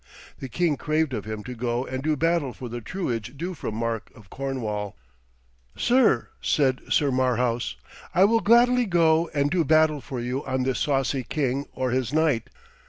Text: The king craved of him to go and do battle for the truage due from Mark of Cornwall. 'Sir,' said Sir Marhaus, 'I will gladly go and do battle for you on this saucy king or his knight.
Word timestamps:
The 0.39 0.49
king 0.49 0.77
craved 0.77 1.13
of 1.13 1.25
him 1.25 1.43
to 1.43 1.53
go 1.53 1.85
and 1.85 2.01
do 2.01 2.15
battle 2.15 2.53
for 2.53 2.67
the 2.67 2.81
truage 2.81 3.37
due 3.37 3.53
from 3.53 3.75
Mark 3.75 4.09
of 4.15 4.31
Cornwall. 4.31 4.95
'Sir,' 5.77 6.29
said 6.41 6.81
Sir 6.89 7.11
Marhaus, 7.11 7.75
'I 8.15 8.23
will 8.23 8.39
gladly 8.41 8.87
go 8.87 9.29
and 9.35 9.51
do 9.51 9.63
battle 9.63 10.01
for 10.01 10.19
you 10.19 10.43
on 10.43 10.63
this 10.63 10.79
saucy 10.79 11.21
king 11.21 11.67
or 11.75 11.91
his 11.91 12.11
knight. 12.13 12.49